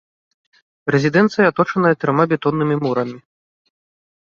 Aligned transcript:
Рэзідэнцыя 0.95 1.45
аточаная 1.51 1.95
трыма 2.03 2.23
бетоннымі 2.35 2.75
мурамі. 2.85 3.17